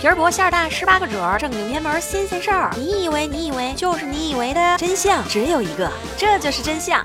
[0.00, 2.72] 皮儿薄馅儿大，十八个褶儿，正经偏门新鲜事儿。
[2.74, 7.04] 你以为你以为就是你以为的真相只有一个，这就是真相。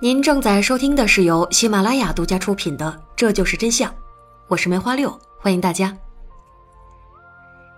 [0.00, 2.86] 您正在收听的是由喜马拉雅独家出品的
[3.16, 3.90] 《这就是真相》，
[4.46, 5.10] 我是梅花六，
[5.40, 5.92] 欢迎大家。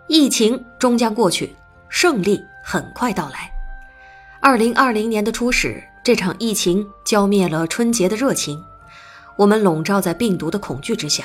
[0.06, 1.56] 疫情终将过去，
[1.88, 3.50] 胜利很快到来。
[4.42, 8.62] 二零二零年的初始，这场疫情浇灭了春节的热情，
[9.38, 11.24] 我们笼罩在病毒的恐惧之下。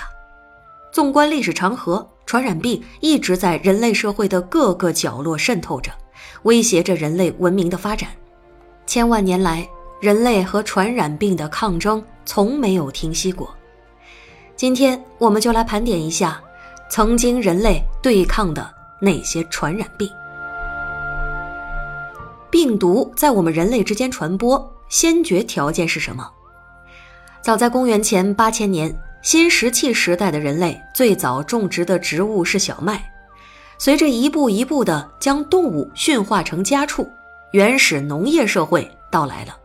[0.95, 5.91] 纵观历史长河，传染病一直在人类社会的各个角落渗透着，
[6.43, 8.09] 威胁着人类文明的发展。
[8.87, 9.67] 千万年来，
[9.99, 13.53] 人类和传染病的抗争从没有停息过。
[14.55, 16.41] 今天，我们就来盘点一下
[16.89, 18.65] 曾经人类对抗的
[19.01, 20.09] 那些传染病。
[22.49, 26.31] 病毒在我们人类之间传播，先决条件是什么？
[27.41, 28.97] 早在公元前八千年。
[29.25, 33.11] 新石器时代的人类最早种植的植物是小麦，
[33.79, 37.09] 随着一步一步的将动物驯化成家畜，
[37.51, 39.57] 原始农业社会到来了。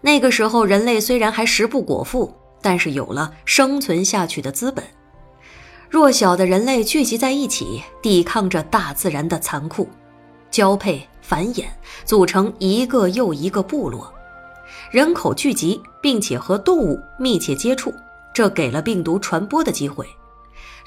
[0.00, 4.84] 那个时候，人类虽然还食不果腹，但是有了生存下去的资本。
[5.90, 9.88] 弱小的人类聚集在一起，抵抗着大自然的残酷，
[10.52, 11.64] 交配繁衍，
[12.04, 14.14] 组成一个又一个部落，
[14.92, 17.92] 人口聚集，并且和动物密切接触。
[18.32, 20.06] 这给了病毒传播的机会，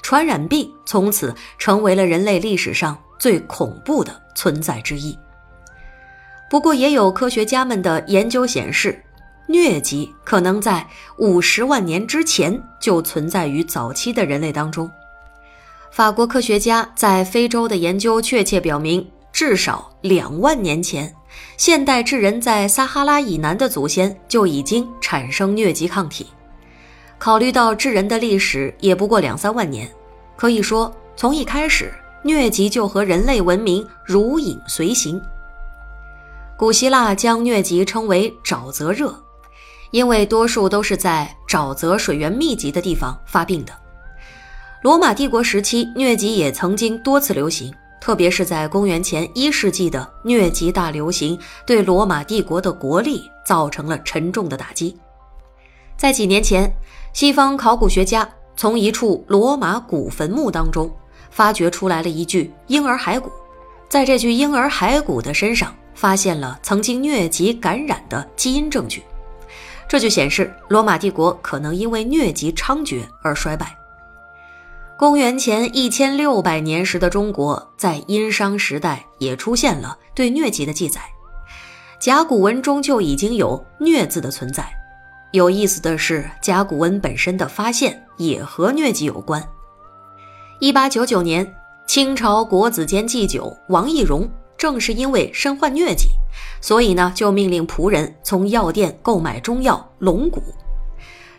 [0.02, 5.16] 传染病从此成为了人类历史上最恐怖的存在之一。
[6.48, 9.02] 不过，也有科学家们的研究显示，
[9.48, 10.86] 疟疾可能在
[11.18, 14.90] 五十万年之前就存在于早期的人类当中。
[15.90, 21.12] 法国科学家在非洲的研究确切表明，至少两万年前，
[21.56, 26.26] 现代智人在撒哈拉以南的祖先就已经产生疟疾抗体。
[27.18, 29.90] 考虑到智人的历史也不过两三万年，
[30.36, 31.92] 可以说从一开始，
[32.24, 35.20] 疟疾就和人类文明如影随形。
[36.56, 39.14] 古希腊将疟疾称为沼泽热，
[39.90, 43.72] 因为多数都是在沼泽水源密集的地方发病的。
[44.82, 54.96] 罗马帝国时期，疟疾也曾经多次流行，特别是在公元前一世纪的疟疾大流行，对罗马帝国的国力造成了沉重的打击。
[55.96, 56.70] 在几年前。
[57.12, 60.94] 西方考古学家从一处罗马古坟墓当中
[61.30, 63.32] 发掘出来了一具婴儿骸骨，
[63.88, 69.02] 在这具婴儿骸骨的身上发现了曾经疟疾感染的基因证据，
[69.88, 73.74] 这就显示罗马帝国可能因为疟疾猖獗而衰败。
[74.98, 81.00] 公元前一千六百年时的中国，在殷商时代也出现了对疟疾的记载，
[81.98, 84.70] 甲骨文中就已经有“疟”字的存在。
[85.36, 89.46] 有意思的是，甲骨文本身的发现也和疟疾有关。
[90.60, 91.54] 一八九九年，
[91.86, 96.08] 清朝国子监祭酒王懿荣正是因为身患疟疾，
[96.62, 100.42] 所以呢就命令仆人从药店购买中药龙骨。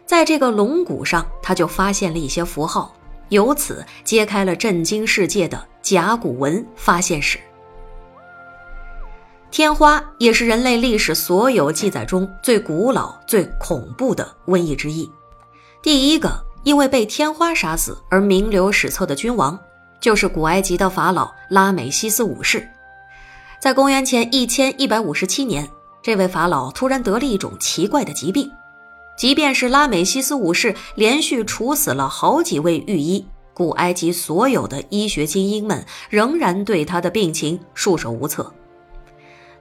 [0.06, 2.94] 在这个龙骨上，他就发现了一些符号，
[3.30, 7.40] 由此揭开了震惊世界的甲骨文发现史。
[9.58, 15.10] 天花也是人类历史所有记载中最古老、最恐怖的瘟疫之一。
[15.82, 16.30] 第一个
[16.62, 19.58] 因为被天花杀死而名留史册的君王，
[20.00, 22.70] 就是古埃及的法老拉美西斯五世。
[23.60, 25.68] 在公元前一千一百五十七年，
[26.04, 28.48] 这位法老突然得了一种奇怪的疾病。
[29.18, 33.26] 即便是拉美西斯五世连续处死了好几位御医，
[33.56, 38.54] 古埃及所有的医学精英们仍然对他的病情束手无策。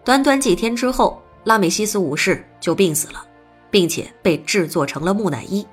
[0.07, 3.27] 短短几天之后，拉美西斯五世就病死了，
[3.73, 5.67] 并且被制作成了木乃伊。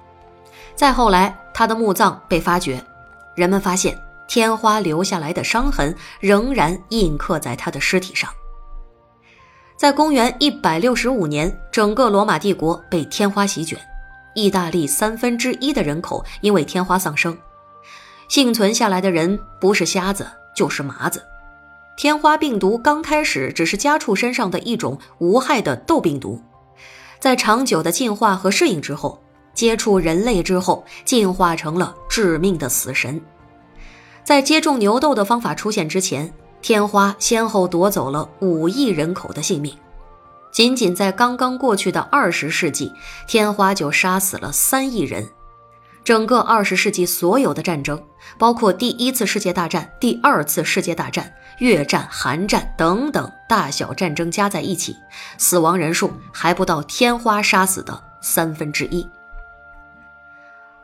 [0.73, 2.83] 再后来，他的墓葬被发掘，
[3.35, 3.95] 人们发现
[4.27, 8.27] 天花留下来的伤痕仍然印刻在他的尸体上。
[9.77, 13.79] 在公元一百六十五年，整个罗马帝国被天花席卷，
[14.33, 17.37] 意大利三分之一的人口因为天花丧生，
[18.29, 21.23] 幸存下来的人不是瞎子就是麻子。
[21.95, 26.41] 天花病毒刚开始只是家畜身上的一种无害的痘病毒，
[27.19, 29.21] 在长久的进化和适应之后，
[29.53, 33.21] 接触人类之后，进化成了致命的死神。
[34.23, 39.77] 在接种牛痘的方法出现之前，天花先后夺走了五亿人口的性命。
[40.51, 42.91] 仅仅在刚刚过去的二十世纪，
[43.27, 45.27] 天花就杀死了三亿人。
[46.03, 48.01] 整个二十世纪所有的战争，
[48.37, 54.95] 包括第一次世界大战、第二次世界大战、越战、韩战等等大小战争加在一起，
[55.37, 59.07] 死亡人数还不到天花杀死的三分之一。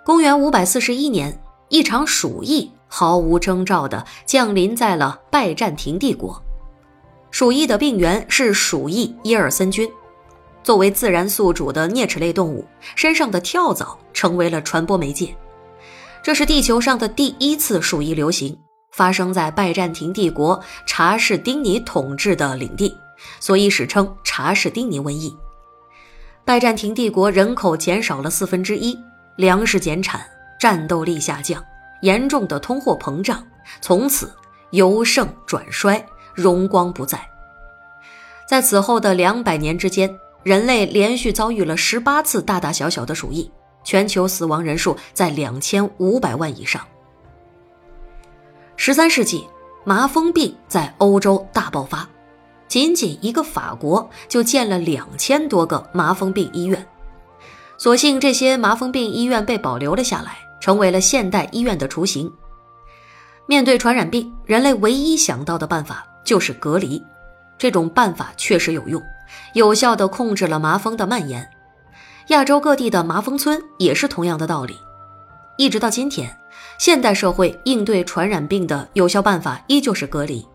[0.04, 6.42] 公元五百四十一年，一场鼠疫毫无征兆地降临在了拜占庭帝国。
[7.32, 9.88] 鼠疫的病源是鼠疫耶尔森菌。
[10.64, 15.36] 作为自然宿主的啮齿类动物，身上的跳蚤成为了传播媒介。
[16.22, 18.60] 这是地球上的第一次鼠疫流行，
[18.92, 22.96] 发生在拜占庭帝国查士丁尼统治的领地，
[23.40, 25.36] 所以史称查士丁尼瘟疫。
[26.46, 28.98] 拜占庭帝国人口减少了四分之一，
[29.36, 30.26] 粮食减产，
[30.60, 31.64] 战斗力下降，
[32.02, 33.46] 严重的通货膨胀，
[33.82, 34.34] 从此
[34.72, 36.04] 由盛转衰，
[36.34, 37.20] 荣光不再。
[38.48, 43.52] 在此后的两百年之间，人类连续遭遇了十八次大大小小的鼠疫，
[43.84, 46.82] 全球死亡人数在两千五百万以上。
[48.82, 49.46] 十三世纪，
[49.84, 52.08] 麻风病在欧洲大爆发。
[52.70, 56.88] 仅仅一个法国就建了两千多个麻风病医院，
[57.78, 62.32] 所幸这些麻风病医院被保留了下来，成为了现代医院的雏形。
[63.48, 67.04] 面对传染病，人类唯一想到的办法就是隔离，
[67.58, 69.04] 这种办法确实有用，
[69.56, 71.46] 有效地控制了麻风的蔓延。
[72.30, 74.78] 亚洲各地的麻风村也是同样的道理。
[75.58, 76.39] 一直到今天，
[76.80, 80.48] 现代社会应对传染病的有效办法依旧是隔离。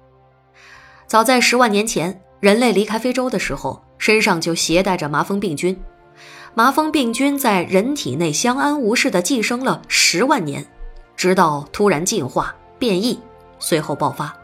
[1.06, 5.79] 早在十万年前，人类离开非洲的时候，身上就携带着麻风病菌。
[6.55, 10.67] 麻风病菌在人体内相安无事地寄生了十万年，
[11.15, 13.21] 直到突然进化变异，
[13.59, 14.35] 随后爆发。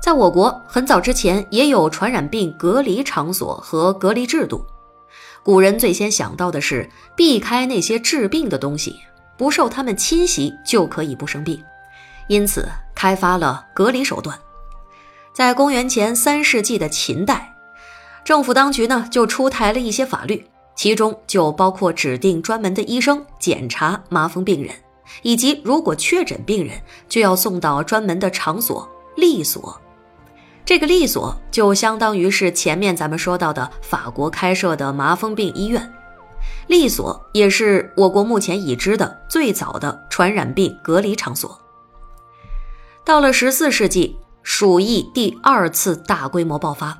[0.00, 4.64] 在我国很早之前也有传染病隔离场所和隔离制度。
[5.42, 8.94] 古人最先想到的是避开那些治病的东西，
[9.40, 11.64] 不受他们侵袭就可以不生病，
[12.26, 14.38] 因此开发了隔离手段。
[15.32, 17.56] 在公元前三世纪的秦代，
[18.22, 20.46] 政府当局呢就出台了一些法律，
[20.76, 24.74] 其中就包括指定专门的医生检查麻风病人，
[25.22, 26.78] 以及如果确诊病人
[27.08, 28.86] 就要送到专门的场所
[29.16, 29.80] 利所。
[30.66, 35.90] 这个利所就相当于是前面咱们说到的法国开设的麻风病医院，
[36.66, 41.60] 利所也是我国目前已知的最早的传染病隔离场所。
[43.04, 44.16] 到了十四世纪。
[44.42, 46.98] 鼠疫第二次大规模爆发，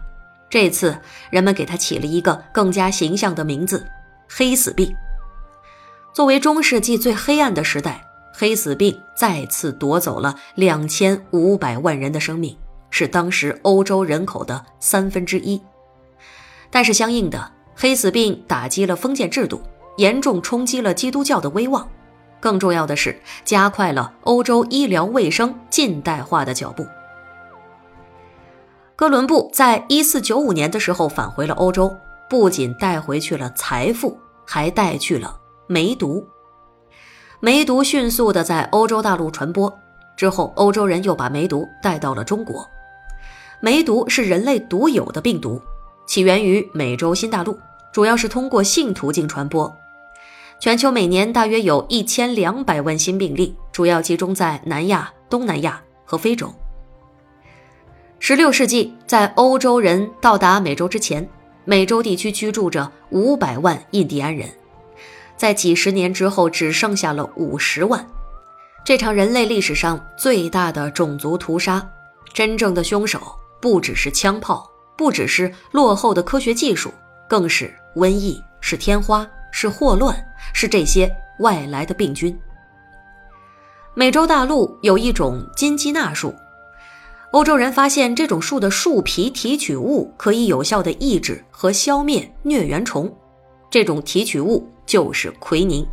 [0.51, 1.01] 这次
[1.31, 3.89] 人们给它起了一个更加形象的名字——
[4.29, 4.95] 黑死病。
[6.13, 12.55] 作为中世纪最黑暗的时代，黑死病再次夺走了两千五百万人的生命，
[12.91, 15.63] 是当时欧洲人口的三分之一。
[16.71, 17.53] 但是，相应的，
[17.83, 19.59] 黑死病打击了封建制度，
[19.97, 21.89] 严重冲击了基督教的威望。
[22.39, 26.87] 更重要的是，加快了欧洲医疗卫生近代化的脚步。
[28.95, 31.91] 哥伦布在一四九五年的时候返回了欧洲，
[32.29, 35.35] 不仅带回去了财富，还带去了
[35.67, 36.23] 梅毒。
[37.41, 39.73] 梅毒迅速的在欧洲大陆传播，
[40.19, 42.69] 之后欧洲人又把梅毒带到了中国。
[43.59, 45.59] 梅毒是人类独有的病毒，
[46.07, 47.59] 起源于美洲新大陆，
[47.93, 49.75] 主要是通过性途径传播。
[50.59, 56.53] 全球每年大约有一千两百万新病例，主要集中在南亚、东南亚和非洲。
[58.19, 61.27] 十六世纪，在欧洲人到达美洲之前，
[61.65, 64.51] 美洲地区居住着五百万印第安人，
[65.39, 68.07] 在几十年之后只剩下了五十万。
[68.85, 71.91] 这场人类历史上最大的种族屠杀，
[72.35, 73.19] 真正的凶手
[73.63, 76.93] 不只是枪炮，不只是落后的科学技术，
[77.27, 80.17] 更是瘟疫，是天花，是霍乱，
[80.53, 82.39] 是这些外来的病菌。
[83.95, 86.35] 美洲大陆有一种金鸡纳树。
[87.33, 93.13] 欧洲人发现这种树的树皮提取物可以有效的抑制和消灭疟原虫，
[93.71, 95.87] 这种提取物就是奎宁。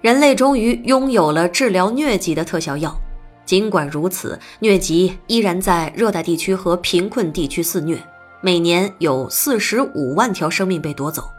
[0.00, 2.96] 人类终于拥有了治疗疟疾的特效药。
[3.44, 8.00] 尽管如此，疟疾依然在热带地区和贫困地区肆虐，
[8.44, 11.30] 每年有四十五万条生命被夺走。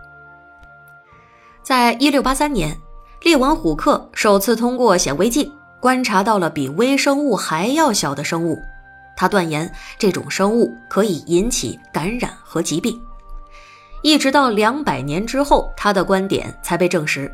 [1.62, 2.78] 在一六八三年，
[3.22, 8.58] 列文虎克首次通过显微镜观察到了比微生物还要小的生物。
[9.18, 9.70] 他断言
[10.00, 13.00] 这种生物可以引起感染和疾病，
[14.02, 17.30] 一直到两百年之后，他的观点才被证实。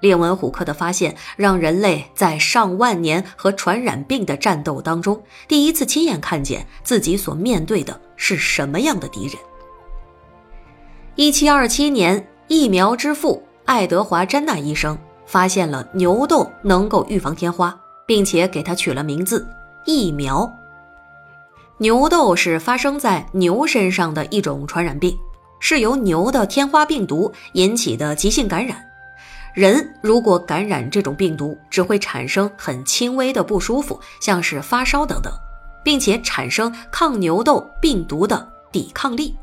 [0.00, 9.36] 列文虎克的发现让人类在上万年和传染病的战斗当中，第一次亲眼看见自己所面对的是什么样的敌人。
[11.16, 19.46] 一七二七年，疫苗之父爱德华·詹纳医生发现了牛痘能够预防天花，并且给它取了名字——
[19.86, 20.52] 疫苗。
[21.78, 25.16] 牛痘是发生在牛身上的一种传染病，
[25.60, 28.76] 是由牛的天花病毒引起的急性感染。
[29.54, 35.32] 人如果感染这种病毒，只会产生很轻微的不舒服，像是发烧等等，
[35.84, 39.36] 并且产生抗牛痘病毒的抵抗力。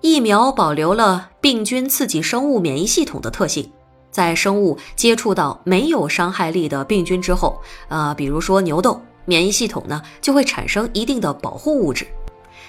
[0.00, 3.70] 疫苗保留了病菌刺激生物免疫系统的特性，
[4.10, 12.06] 在生物接触到没有伤害力的病菌之后，呃，比如说牛痘，免疫系统呢就会产生一定的保护物质，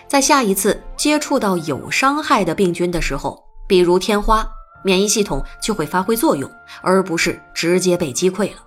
[0.08, 4.48] 在下一次接触到有伤害的病菌的时候，比如天花。
[4.84, 6.50] 免疫系统就会发挥作用，
[6.82, 8.64] 而不是直接被击溃了。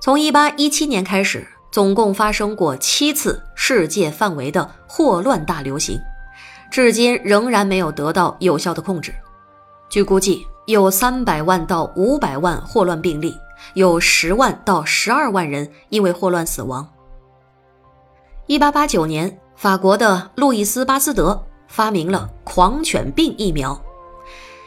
[0.00, 5.98] 从1817年开始，总共发生过七次世界范围的霍乱大流行，
[6.70, 9.12] 至今仍然没有得到有效的控制。
[9.88, 13.34] 据估计，有300万到500万霍乱病例，
[13.72, 16.86] 有10万到12万人因为霍乱死亡。
[18.48, 23.80] 1889年，法国的路易斯·巴斯德发明了狂犬病疫苗。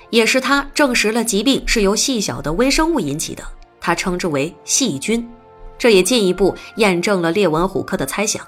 [0.10, 3.44] 也是他证实了疾病是由细小的微生物引起的，
[3.80, 5.28] 他称之为细菌，
[5.78, 8.46] 这也进一步验证了列文虎克的猜想。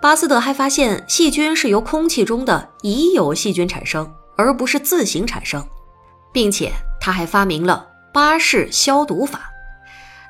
[0.00, 5.66] 巴斯德还发现细菌是由空气中的已有细菌产生，而不是自行产生，
[6.32, 9.50] 并且他还发明了巴氏消毒法，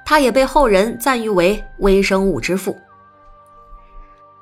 [0.05, 2.77] 他也被后人赞誉为微生物之父。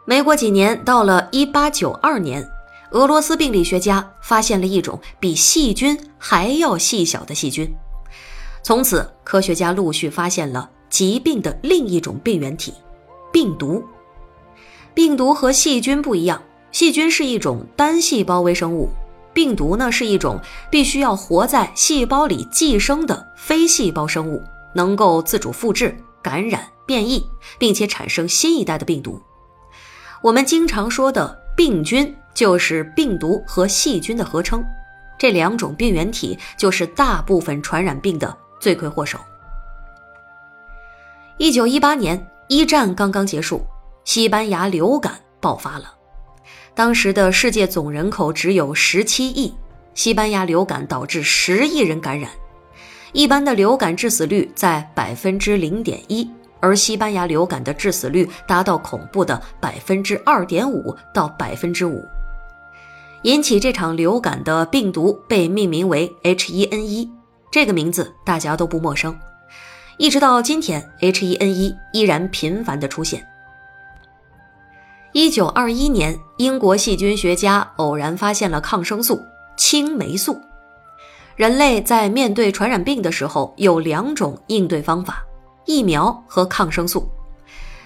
[0.05, 2.49] 没过几年，到了1892年。
[2.91, 7.75] 俄罗斯病理学家发现了一种比细菌还要细小的细菌，
[8.63, 12.73] 从此科学家陆续发现了疾病的另一种病原体——
[13.33, 13.83] 病毒。
[14.95, 18.89] 病毒和细菌不一样，细菌是一种单细胞微生物，
[19.33, 20.39] 病毒呢是一种
[20.71, 24.41] 必须要活在细胞里寄生的非细胞生物，
[24.75, 27.27] 能够自主复制、感染、变异，
[27.59, 29.21] 并且产生新一代的病毒。
[30.23, 32.15] 我们经常说的病菌。
[32.35, 34.65] 就是病毒和细菌的合称，
[35.19, 39.19] 这两种病原体就是大部分传染病的罪魁祸首。
[41.39, 43.65] 一九一八年，一战刚刚结束，
[44.05, 45.95] 西班牙流感爆发了。
[46.75, 49.53] 当时的世界总人口只有十七亿，
[49.95, 52.31] 西班牙流感导致十亿人感染，
[53.13, 56.31] 一般的流感致死率在百分之零点一。
[56.61, 62.01] 而西班牙流感的致死率达到恐怖的百分之二点五到百分之五。
[63.23, 67.09] 引起这场流感的病毒被命名为 H1N1，
[67.51, 69.19] 这个名字大家都不陌生。
[70.03, 73.25] 一直到今天，H1N1 依然频繁的出现。
[75.13, 79.23] 1921年，英国细菌学家偶然发现了抗生素
[79.57, 80.37] 青霉素。
[81.37, 85.23] 人类在面对传染病的时候有两种应对方法：
[85.67, 87.09] 疫苗和抗生素。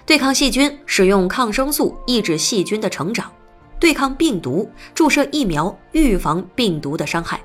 [0.06, 3.30] 对抗细菌，使用抗生素抑制细菌的成长。
[3.78, 7.38] 对抗病毒，注射疫苗预防病毒的伤害。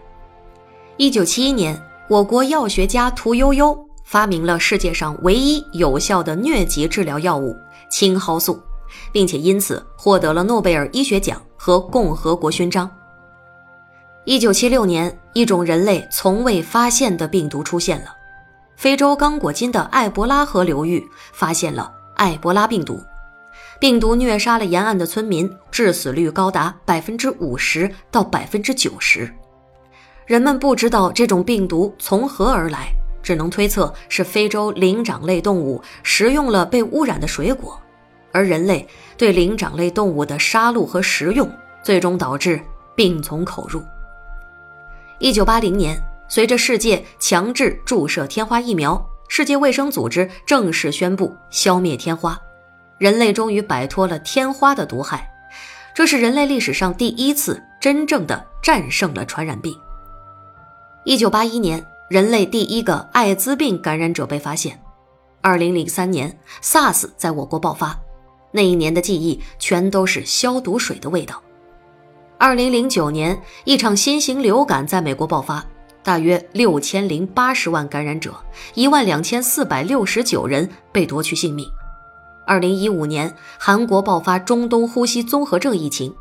[0.96, 3.78] 一九七一年，我国药学家屠呦呦
[4.12, 7.56] 发明了世界上唯一有效的疟疾治疗药物
[7.90, 8.62] 青蒿素，
[9.10, 12.92] 并且因此获得了诺贝尔医学奖和共和国勋章。
[14.26, 18.14] 一九七六年，一种人类从未发现的病毒出现了，
[18.76, 21.02] 非洲刚果金的艾博拉河流域
[21.32, 23.02] 发现了艾博拉病毒。
[23.80, 29.34] 病毒虐杀了沿岸的村民，致死率高达百分之五十到百分之九十。
[30.26, 32.92] 人们不知道这种病毒从何而来，
[33.22, 37.80] 只能推测是非洲灵长类动物食用了被污染的水果，
[38.32, 38.88] 而人类
[39.18, 41.50] 对灵长类动物的杀戮和食用，
[41.84, 42.62] 最终导致
[42.96, 43.82] 病从口入。
[45.20, 45.96] 一九八零年，
[46.28, 52.40] 随着世界强制注射天花疫苗，世界卫生组织正式宣布消灭天花。
[52.98, 55.28] 人类终于摆脱了天花的毒害，
[55.94, 59.76] 这是人类历史上第一次真正的战胜了传染病。
[61.04, 64.78] 一九八一年，人类第一个艾滋病感染者被发现。
[65.40, 67.98] 二零零三年，SARS 在我国爆发，
[68.52, 71.42] 那一年的记忆全都是消毒水的味道。
[72.38, 75.66] 二零零九年，一场新型流感在美国爆发，
[76.04, 78.36] 大约六千零八十万感染者，
[78.74, 81.66] 一万两千四百六十九人被夺去性命。
[82.46, 86.12] 二零一五年，韩国爆发中东呼吸综合症疫情；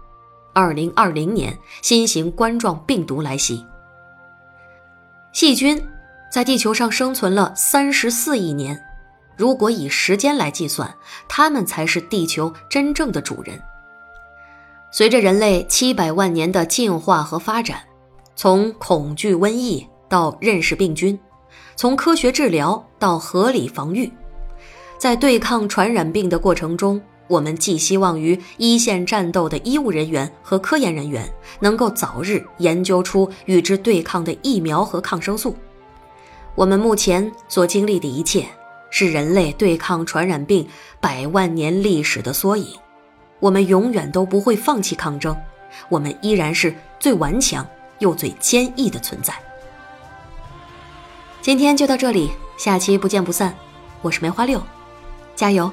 [0.52, 3.64] 二零二零年，新型冠状病毒来袭。
[5.32, 5.80] 细菌
[6.30, 8.84] 在地球上生存了三十四亿年，
[9.36, 10.92] 如果以时间来计算，
[11.28, 13.60] 它们才是地球真正的主人。
[14.90, 17.80] 随着人类七百万年的进化和发展，
[18.34, 21.18] 从恐惧瘟疫到认识病菌，
[21.76, 24.12] 从科学治疗到合理防御。
[24.98, 35.54] 在对抗传染病的过程中，我们寄希望于一线战斗的医务人员和科研人员能够早日研究出与之对抗的疫苗和抗生素。
[36.56, 38.44] 我们目前所经历的一切，
[38.90, 40.66] 是人类对抗传染病
[41.00, 42.66] 百万年历史的缩影。
[43.38, 45.36] 我们永远都不会放弃抗争，
[45.88, 47.64] 我们依然是最顽强
[48.00, 49.32] 又最坚毅的存在。
[51.40, 53.54] 今天就到这里，下期不见不散。
[54.02, 54.60] 我是梅花六，
[55.36, 55.70] 加油！